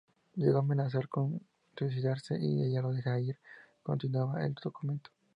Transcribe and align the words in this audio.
Llegó 0.35 0.57
a 0.57 0.61
amenazar 0.61 1.07
con 1.07 1.39
suicidarse 1.77 2.35
si 2.39 2.63
ella 2.63 2.81
lo 2.81 2.91
dejaba 2.91 3.19
ir, 3.19 3.37
continuaba 3.83 4.43
el 4.43 4.55
documento. 4.55 5.11